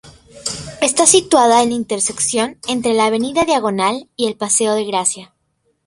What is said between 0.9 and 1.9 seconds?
situada en la